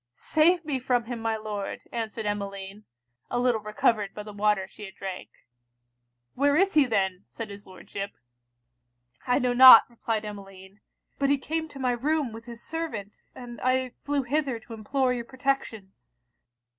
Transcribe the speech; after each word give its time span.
'Save 0.15 0.65
me 0.65 0.79
from 0.79 1.03
him 1.03 1.19
my 1.19 1.37
Lord!' 1.37 1.81
answered 1.91 2.25
Emmeline, 2.25 2.85
a 3.29 3.37
little 3.37 3.61
recovered 3.61 4.15
by 4.15 4.23
the 4.23 4.33
water 4.33 4.67
she 4.67 4.85
had 4.85 4.95
drank. 4.95 5.29
'Where 6.33 6.55
is 6.55 6.73
he 6.73 6.85
then?' 6.85 7.25
said 7.27 7.51
his 7.51 7.67
Lordship. 7.67 8.09
'I 9.27 9.37
know 9.37 9.53
not,' 9.53 9.87
replied 9.91 10.25
Emmeline; 10.25 10.79
'but 11.19 11.29
he 11.29 11.37
came 11.37 11.67
to 11.67 11.77
my 11.79 11.91
room 11.91 12.31
with 12.33 12.45
his 12.45 12.63
servant, 12.63 13.13
and 13.35 13.61
I 13.61 13.91
flew 14.03 14.23
hither 14.23 14.59
to 14.61 14.73
implore 14.73 15.13
your 15.13 15.23
protection.' 15.25 15.91